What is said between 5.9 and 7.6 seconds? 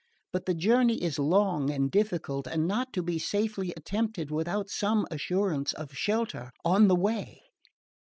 shelter on the way."